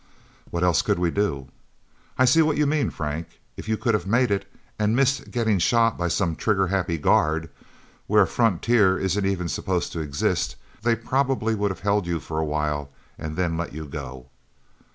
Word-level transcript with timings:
"What 0.49 0.63
else 0.63 0.81
could 0.81 0.97
we 0.97 1.11
do?" 1.11 1.47
"I 2.17 2.25
see 2.25 2.41
what 2.41 2.57
you 2.57 2.65
mean, 2.65 2.89
Frank. 2.89 3.39
If 3.55 3.69
you 3.69 3.77
could 3.77 3.93
have 3.93 4.07
made 4.07 4.31
it, 4.31 4.51
and 4.79 4.95
missed 4.95 5.29
getting 5.29 5.59
shot 5.59 5.95
by 5.95 6.07
some 6.07 6.35
trigger 6.35 6.65
happy 6.65 6.97
guard 6.97 7.51
where 8.07 8.23
a 8.23 8.27
frontier 8.27 8.97
isn't 8.97 9.25
even 9.27 9.47
supposed 9.47 9.91
to 9.91 9.99
exist 9.99 10.55
they 10.81 10.95
probably 10.95 11.53
would 11.53 11.69
have 11.69 11.81
held 11.81 12.07
you 12.07 12.19
for 12.19 12.39
a 12.39 12.45
while, 12.45 12.89
and 13.19 13.35
then 13.35 13.57
let 13.59 13.73
you 13.73 13.85
go." 13.85 14.25